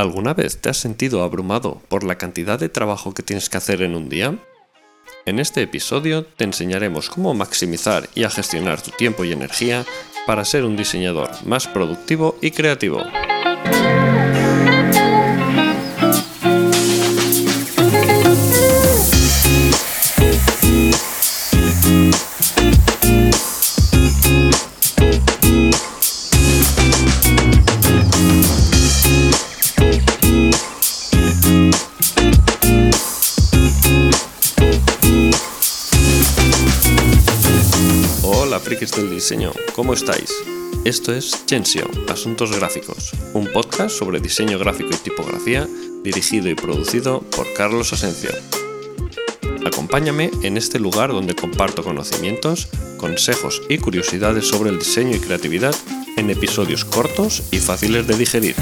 [0.00, 3.82] ¿Alguna vez te has sentido abrumado por la cantidad de trabajo que tienes que hacer
[3.82, 4.34] en un día?
[5.26, 9.84] En este episodio te enseñaremos cómo maximizar y a gestionar tu tiempo y energía
[10.26, 13.02] para ser un diseñador más productivo y creativo.
[39.00, 40.34] Del diseño, ¿cómo estáis?
[40.84, 45.66] Esto es Gensio, Asuntos Gráficos, un podcast sobre diseño gráfico y tipografía
[46.02, 48.30] dirigido y producido por Carlos Asencio.
[49.66, 52.68] Acompáñame en este lugar donde comparto conocimientos,
[52.98, 55.74] consejos y curiosidades sobre el diseño y creatividad
[56.16, 58.56] en episodios cortos y fáciles de digerir.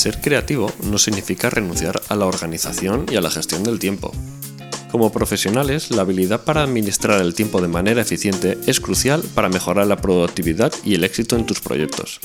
[0.00, 4.12] Ser creativo no significa renunciar a la organización y a la gestión del tiempo.
[4.90, 9.86] Como profesionales, la habilidad para administrar el tiempo de manera eficiente es crucial para mejorar
[9.88, 12.18] la productividad y el éxito en tus proyectos.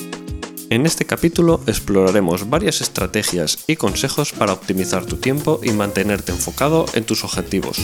[0.69, 6.85] En este capítulo exploraremos varias estrategias y consejos para optimizar tu tiempo y mantenerte enfocado
[6.93, 7.77] en tus objetivos.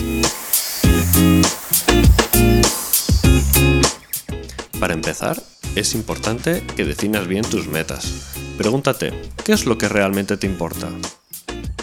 [4.79, 5.43] Para empezar,
[5.75, 8.30] es importante que definas bien tus metas.
[8.57, 9.13] Pregúntate,
[9.43, 10.89] ¿qué es lo que realmente te importa?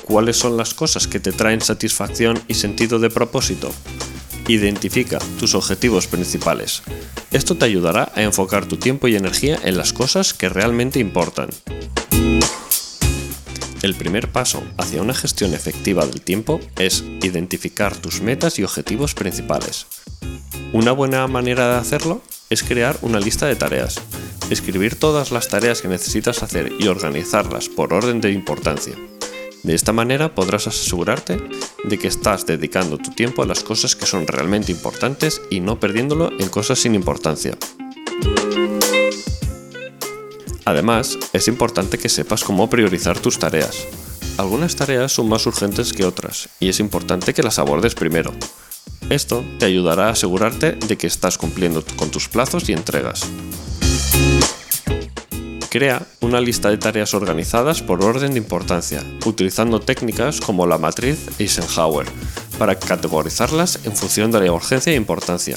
[0.05, 3.71] ¿Cuáles son las cosas que te traen satisfacción y sentido de propósito?
[4.47, 6.83] Identifica tus objetivos principales.
[7.31, 11.51] Esto te ayudará a enfocar tu tiempo y energía en las cosas que realmente importan.
[13.83, 19.15] El primer paso hacia una gestión efectiva del tiempo es identificar tus metas y objetivos
[19.15, 19.87] principales.
[20.73, 24.01] Una buena manera de hacerlo es crear una lista de tareas,
[24.51, 28.95] escribir todas las tareas que necesitas hacer y organizarlas por orden de importancia.
[29.63, 31.41] De esta manera podrás asegurarte
[31.85, 35.81] de que estás dedicando tu tiempo a las cosas que son realmente importantes y no
[35.81, 37.57] perdiéndolo en cosas sin importancia.
[40.65, 43.87] Además, es importante que sepas cómo priorizar tus tareas.
[44.37, 48.33] Algunas tareas son más urgentes que otras y es importante que las abordes primero,
[49.11, 53.27] esto te ayudará a asegurarte de que estás cumpliendo con tus plazos y entregas.
[55.79, 61.29] Crea una lista de tareas organizadas por orden de importancia, utilizando técnicas como la matriz
[61.39, 62.05] Eisenhower,
[62.59, 65.57] para categorizarlas en función de la urgencia e importancia.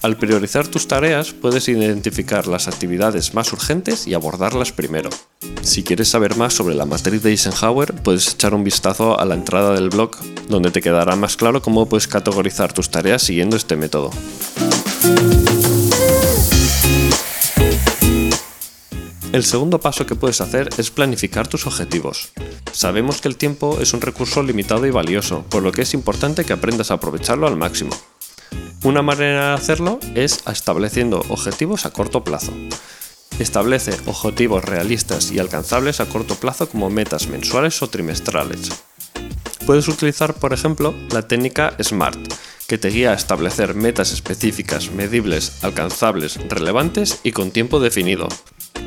[0.00, 5.10] Al priorizar tus tareas puedes identificar las actividades más urgentes y abordarlas primero.
[5.60, 9.34] Si quieres saber más sobre la matriz de Eisenhower, puedes echar un vistazo a la
[9.34, 10.12] entrada del blog,
[10.48, 14.12] donde te quedará más claro cómo puedes categorizar tus tareas siguiendo este método.
[19.30, 22.32] El segundo paso que puedes hacer es planificar tus objetivos.
[22.72, 26.46] Sabemos que el tiempo es un recurso limitado y valioso, por lo que es importante
[26.46, 27.90] que aprendas a aprovecharlo al máximo.
[28.84, 32.54] Una manera de hacerlo es estableciendo objetivos a corto plazo.
[33.38, 38.70] Establece objetivos realistas y alcanzables a corto plazo como metas mensuales o trimestrales.
[39.66, 42.32] Puedes utilizar, por ejemplo, la técnica SMART,
[42.66, 48.28] que te guía a establecer metas específicas, medibles, alcanzables, relevantes y con tiempo definido.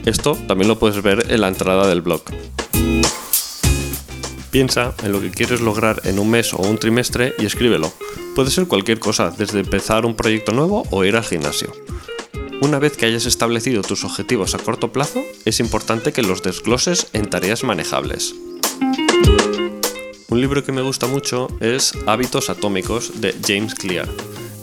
[0.05, 2.23] Esto también lo puedes ver en la entrada del blog.
[4.49, 7.91] Piensa en lo que quieres lograr en un mes o un trimestre y escríbelo.
[8.35, 11.71] Puede ser cualquier cosa, desde empezar un proyecto nuevo o ir al gimnasio.
[12.61, 17.07] Una vez que hayas establecido tus objetivos a corto plazo, es importante que los desgloses
[17.13, 18.35] en tareas manejables.
[20.29, 24.07] Un libro que me gusta mucho es Hábitos Atómicos de James Clear.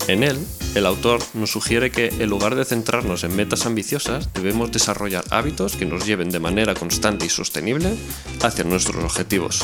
[0.07, 0.39] En él,
[0.75, 5.77] el autor nos sugiere que en lugar de centrarnos en metas ambiciosas, debemos desarrollar hábitos
[5.77, 7.95] que nos lleven de manera constante y sostenible
[8.43, 9.63] hacia nuestros objetivos.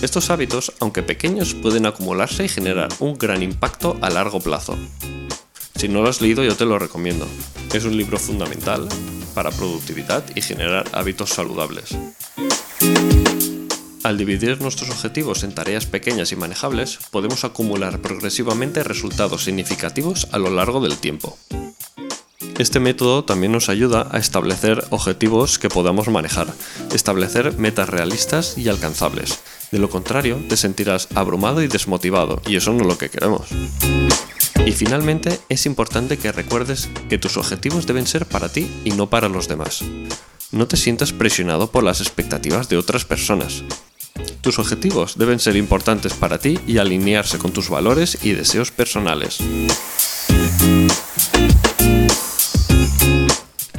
[0.00, 4.78] Estos hábitos, aunque pequeños, pueden acumularse y generar un gran impacto a largo plazo.
[5.74, 7.26] Si no lo has leído, yo te lo recomiendo.
[7.72, 8.88] Es un libro fundamental
[9.34, 11.96] para productividad y generar hábitos saludables.
[14.04, 20.38] Al dividir nuestros objetivos en tareas pequeñas y manejables, podemos acumular progresivamente resultados significativos a
[20.38, 21.36] lo largo del tiempo.
[22.58, 26.48] Este método también nos ayuda a establecer objetivos que podamos manejar,
[26.92, 29.40] establecer metas realistas y alcanzables.
[29.72, 33.48] De lo contrario, te sentirás abrumado y desmotivado, y eso no es lo que queremos.
[34.64, 39.08] Y finalmente, es importante que recuerdes que tus objetivos deben ser para ti y no
[39.08, 39.82] para los demás.
[40.50, 43.64] No te sientas presionado por las expectativas de otras personas.
[44.40, 49.38] Tus objetivos deben ser importantes para ti y alinearse con tus valores y deseos personales.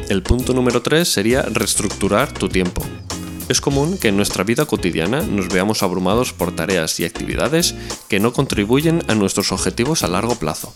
[0.10, 2.84] El punto número 3 sería reestructurar tu tiempo.
[3.48, 7.76] Es común que en nuestra vida cotidiana nos veamos abrumados por tareas y actividades
[8.08, 10.76] que no contribuyen a nuestros objetivos a largo plazo.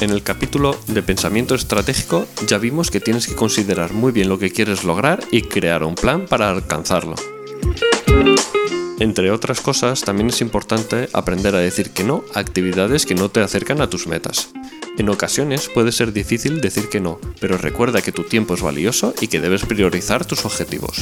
[0.00, 4.38] En el capítulo de pensamiento estratégico ya vimos que tienes que considerar muy bien lo
[4.38, 7.14] que quieres lograr y crear un plan para alcanzarlo.
[8.98, 13.28] Entre otras cosas, también es importante aprender a decir que no a actividades que no
[13.28, 14.50] te acercan a tus metas.
[14.96, 19.14] En ocasiones puede ser difícil decir que no, pero recuerda que tu tiempo es valioso
[19.20, 20.96] y que debes priorizar tus objetivos.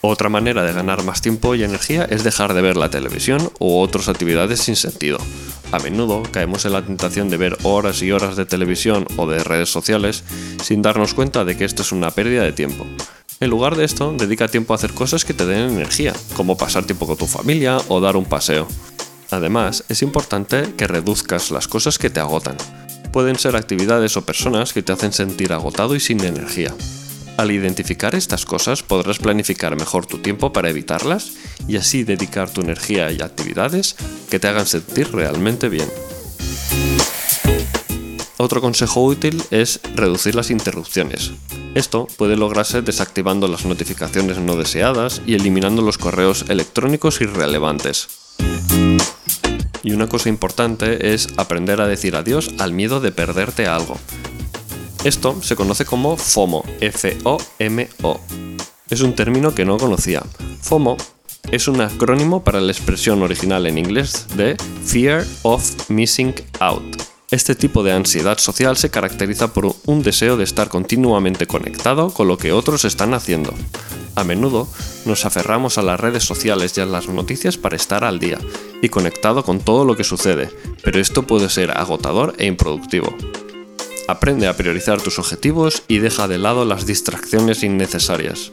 [0.00, 3.78] Otra manera de ganar más tiempo y energía es dejar de ver la televisión u
[3.80, 5.18] otras actividades sin sentido.
[5.72, 9.42] A menudo caemos en la tentación de ver horas y horas de televisión o de
[9.42, 10.22] redes sociales
[10.62, 12.86] sin darnos cuenta de que esto es una pérdida de tiempo.
[13.40, 16.84] En lugar de esto, dedica tiempo a hacer cosas que te den energía, como pasar
[16.86, 18.66] tiempo con tu familia o dar un paseo.
[19.30, 22.56] Además, es importante que reduzcas las cosas que te agotan.
[23.12, 26.74] Pueden ser actividades o personas que te hacen sentir agotado y sin energía.
[27.36, 31.34] Al identificar estas cosas podrás planificar mejor tu tiempo para evitarlas
[31.68, 33.94] y así dedicar tu energía y actividades
[34.28, 35.88] que te hagan sentir realmente bien.
[38.36, 41.32] Otro consejo útil es reducir las interrupciones.
[41.74, 48.08] Esto puede lograrse desactivando las notificaciones no deseadas y eliminando los correos electrónicos irrelevantes.
[49.82, 53.96] Y una cosa importante es aprender a decir adiós al miedo de perderte algo.
[55.04, 58.20] Esto se conoce como FOMO, F-O-M-O.
[58.90, 60.22] Es un término que no conocía.
[60.60, 60.96] FOMO
[61.52, 67.17] es un acrónimo para la expresión original en inglés de Fear of Missing Out.
[67.30, 72.26] Este tipo de ansiedad social se caracteriza por un deseo de estar continuamente conectado con
[72.26, 73.52] lo que otros están haciendo.
[74.14, 74.66] A menudo
[75.04, 78.38] nos aferramos a las redes sociales y a las noticias para estar al día
[78.80, 80.48] y conectado con todo lo que sucede,
[80.82, 83.14] pero esto puede ser agotador e improductivo.
[84.08, 88.52] Aprende a priorizar tus objetivos y deja de lado las distracciones innecesarias.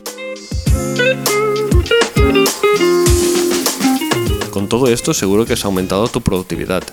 [4.51, 6.83] Con todo esto seguro que has aumentado tu productividad,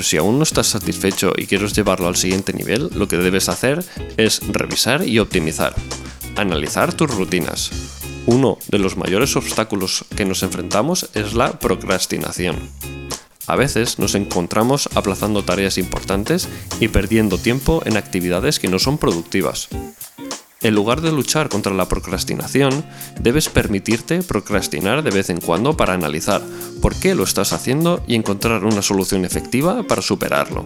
[0.00, 3.50] pero si aún no estás satisfecho y quieres llevarlo al siguiente nivel, lo que debes
[3.50, 3.84] hacer
[4.16, 5.74] es revisar y optimizar.
[6.36, 7.70] Analizar tus rutinas.
[8.24, 12.56] Uno de los mayores obstáculos que nos enfrentamos es la procrastinación.
[13.46, 16.48] A veces nos encontramos aplazando tareas importantes
[16.80, 19.68] y perdiendo tiempo en actividades que no son productivas.
[20.62, 22.84] En lugar de luchar contra la procrastinación,
[23.18, 26.42] debes permitirte procrastinar de vez en cuando para analizar
[26.82, 30.64] por qué lo estás haciendo y encontrar una solución efectiva para superarlo.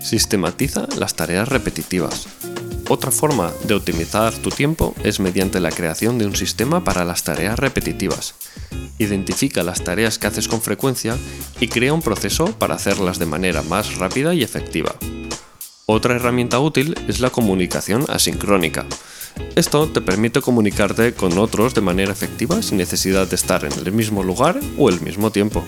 [0.00, 2.26] Sistematiza las tareas repetitivas.
[2.88, 7.22] Otra forma de optimizar tu tiempo es mediante la creación de un sistema para las
[7.22, 8.34] tareas repetitivas.
[8.98, 11.16] Identifica las tareas que haces con frecuencia
[11.60, 14.94] y crea un proceso para hacerlas de manera más rápida y efectiva.
[15.92, 18.86] Otra herramienta útil es la comunicación asincrónica.
[19.56, 23.90] Esto te permite comunicarte con otros de manera efectiva sin necesidad de estar en el
[23.90, 25.64] mismo lugar o el mismo tiempo.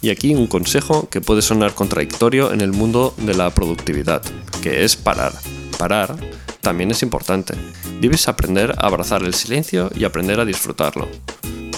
[0.00, 4.22] Y aquí un consejo que puede sonar contradictorio en el mundo de la productividad,
[4.62, 5.34] que es parar.
[5.78, 6.16] Parar
[6.62, 7.52] también es importante.
[8.00, 11.06] Debes aprender a abrazar el silencio y aprender a disfrutarlo.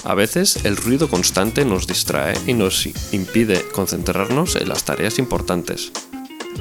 [0.04, 5.90] A veces el ruido constante nos distrae y nos impide concentrarnos en las tareas importantes.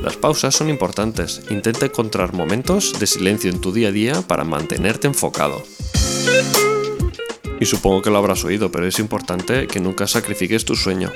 [0.01, 1.41] Las pausas son importantes.
[1.49, 5.63] Intenta encontrar momentos de silencio en tu día a día para mantenerte enfocado.
[7.59, 11.11] Y supongo que lo habrás oído, pero es importante que nunca sacrifiques tu sueño.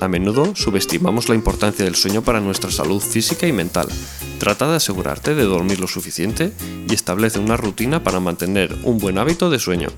[0.00, 3.88] A menudo subestimamos la importancia del sueño para nuestra salud física y mental.
[4.38, 6.52] Trata de asegurarte de dormir lo suficiente
[6.88, 9.88] y establece una rutina para mantener un buen hábito de sueño.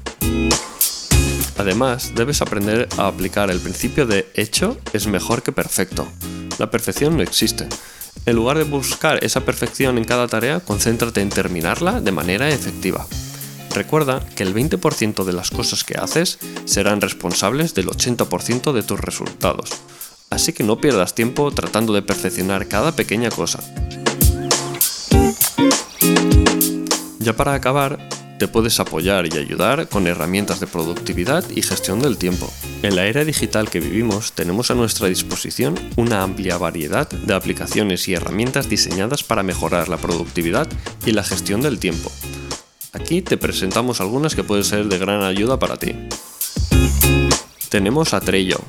[1.58, 6.08] Además, debes aprender a aplicar el principio de hecho es mejor que perfecto.
[6.58, 7.68] La perfección no existe.
[8.26, 13.06] En lugar de buscar esa perfección en cada tarea, concéntrate en terminarla de manera efectiva.
[13.74, 19.00] Recuerda que el 20% de las cosas que haces serán responsables del 80% de tus
[19.00, 19.70] resultados.
[20.28, 23.60] Así que no pierdas tiempo tratando de perfeccionar cada pequeña cosa.
[27.18, 27.98] Ya para acabar,
[28.40, 32.50] te puedes apoyar y ayudar con herramientas de productividad y gestión del tiempo.
[32.82, 38.08] En la era digital que vivimos tenemos a nuestra disposición una amplia variedad de aplicaciones
[38.08, 40.66] y herramientas diseñadas para mejorar la productividad
[41.04, 42.10] y la gestión del tiempo.
[42.94, 45.94] Aquí te presentamos algunas que pueden ser de gran ayuda para ti.
[47.68, 48.62] Tenemos a Trello,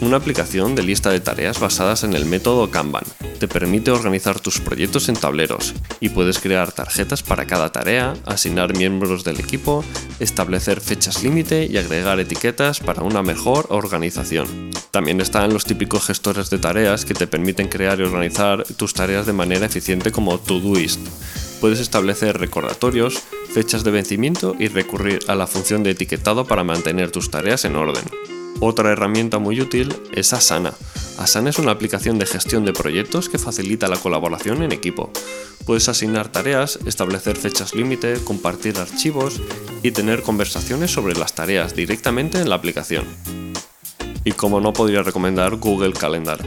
[0.00, 3.04] una aplicación de lista de tareas basadas en el método Kanban.
[3.44, 8.74] Te permite organizar tus proyectos en tableros y puedes crear tarjetas para cada tarea, asignar
[8.74, 9.84] miembros del equipo,
[10.18, 14.70] establecer fechas límite y agregar etiquetas para una mejor organización.
[14.90, 19.26] También están los típicos gestores de tareas que te permiten crear y organizar tus tareas
[19.26, 21.00] de manera eficiente como Todoist.
[21.60, 27.10] Puedes establecer recordatorios, fechas de vencimiento y recurrir a la función de etiquetado para mantener
[27.10, 28.04] tus tareas en orden.
[28.60, 30.72] Otra herramienta muy útil es Asana.
[31.18, 35.10] Asana es una aplicación de gestión de proyectos que facilita la colaboración en equipo.
[35.64, 39.40] Puedes asignar tareas, establecer fechas límite, compartir archivos
[39.82, 43.06] y tener conversaciones sobre las tareas directamente en la aplicación.
[44.24, 46.40] Y como no podría recomendar Google Calendar,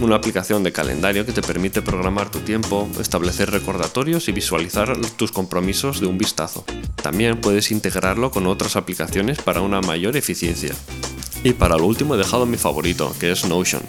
[0.00, 5.32] una aplicación de calendario que te permite programar tu tiempo, establecer recordatorios y visualizar tus
[5.32, 6.64] compromisos de un vistazo.
[7.02, 10.74] También puedes integrarlo con otras aplicaciones para una mayor eficiencia.
[11.42, 13.82] Y para lo último he dejado mi favorito, que es Notion.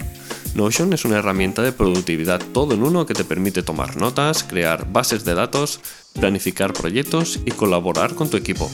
[0.54, 4.90] Notion es una herramienta de productividad todo en uno que te permite tomar notas, crear
[4.92, 5.80] bases de datos,
[6.12, 8.70] planificar proyectos y colaborar con tu equipo.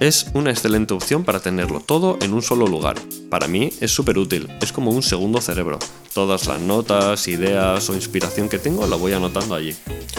[0.00, 2.96] Es una excelente opción para tenerlo todo en un solo lugar.
[3.28, 5.78] Para mí es súper útil, es como un segundo cerebro.
[6.14, 9.76] Todas las notas, ideas o inspiración que tengo la voy anotando allí.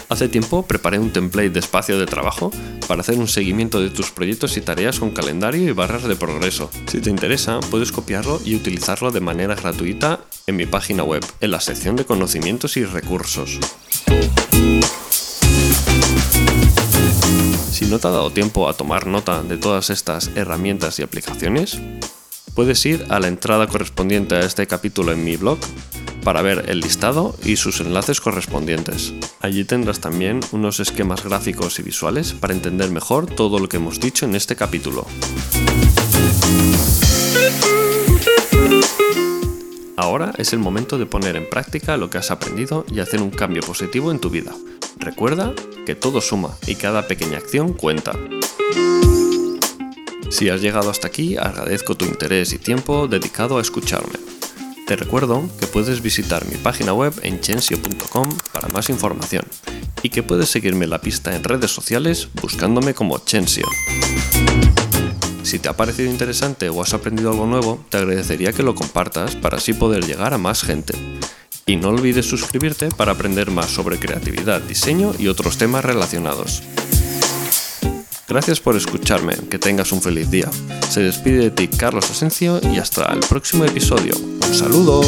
[0.08, 2.52] Hace tiempo preparé un template de espacio de trabajo
[2.88, 6.70] para hacer un seguimiento de tus proyectos y tareas con calendario y barras de progreso.
[6.86, 11.52] Si te interesa, puedes copiarlo y utilizarlo de manera gratuita en mi página web, en
[11.52, 13.60] la sección de conocimientos y recursos.
[17.72, 21.80] Si no te ha dado tiempo a tomar nota de todas estas herramientas y aplicaciones,
[22.54, 25.58] puedes ir a la entrada correspondiente a este capítulo en mi blog
[26.24, 29.14] para ver el listado y sus enlaces correspondientes.
[29.40, 34.00] Allí tendrás también unos esquemas gráficos y visuales para entender mejor todo lo que hemos
[34.00, 35.08] dicho en este capítulo.
[39.98, 43.30] Ahora es el momento de poner en práctica lo que has aprendido y hacer un
[43.30, 44.52] cambio positivo en tu vida.
[44.98, 45.54] Recuerda
[45.86, 48.14] que todo suma y cada pequeña acción cuenta.
[50.30, 54.14] Si has llegado hasta aquí, agradezco tu interés y tiempo dedicado a escucharme.
[54.88, 59.46] Te recuerdo que puedes visitar mi página web en chensio.com para más información
[60.04, 63.66] y que puedes seguirme la pista en redes sociales buscándome como Chensio.
[65.52, 69.36] Si te ha parecido interesante o has aprendido algo nuevo, te agradecería que lo compartas
[69.36, 70.94] para así poder llegar a más gente.
[71.66, 76.64] Y no olvides suscribirte para aprender más sobre creatividad, diseño y otros temas relacionados.
[78.30, 80.50] Gracias por escucharme, que tengas un feliz día.
[80.90, 84.16] Se despide de ti Carlos Asencio y hasta el próximo episodio.
[84.18, 85.02] Un saludo.